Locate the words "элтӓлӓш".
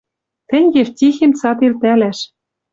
1.67-2.19